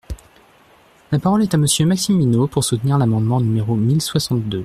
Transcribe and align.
La 1.11 1.19
parole 1.19 1.43
est 1.43 1.53
à 1.53 1.57
Monsieur 1.59 1.85
Maxime 1.85 2.17
Minot, 2.17 2.47
pour 2.47 2.63
soutenir 2.63 2.97
l’amendement 2.97 3.39
numéro 3.39 3.75
mille 3.75 4.01
soixante-deux. 4.01 4.59